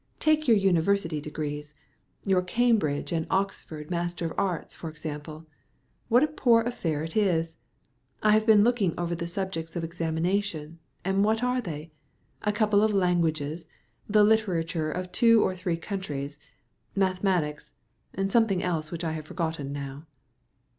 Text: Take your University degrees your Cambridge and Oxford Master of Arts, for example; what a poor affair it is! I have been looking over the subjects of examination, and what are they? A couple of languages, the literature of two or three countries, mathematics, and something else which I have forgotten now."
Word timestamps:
Take 0.19 0.47
your 0.47 0.57
University 0.57 1.21
degrees 1.21 1.75
your 2.25 2.41
Cambridge 2.41 3.11
and 3.11 3.27
Oxford 3.29 3.91
Master 3.91 4.25
of 4.25 4.33
Arts, 4.35 4.73
for 4.73 4.89
example; 4.89 5.45
what 6.07 6.23
a 6.23 6.27
poor 6.27 6.63
affair 6.63 7.03
it 7.03 7.15
is! 7.15 7.57
I 8.23 8.31
have 8.31 8.47
been 8.47 8.63
looking 8.63 8.95
over 8.99 9.13
the 9.13 9.27
subjects 9.27 9.75
of 9.75 9.83
examination, 9.83 10.79
and 11.05 11.23
what 11.23 11.43
are 11.43 11.61
they? 11.61 11.91
A 12.41 12.51
couple 12.51 12.81
of 12.81 12.91
languages, 12.93 13.67
the 14.09 14.23
literature 14.23 14.89
of 14.91 15.11
two 15.11 15.43
or 15.45 15.53
three 15.55 15.77
countries, 15.77 16.39
mathematics, 16.95 17.73
and 18.15 18.31
something 18.31 18.63
else 18.63 18.91
which 18.91 19.03
I 19.03 19.11
have 19.11 19.25
forgotten 19.27 19.71
now." 19.71 20.07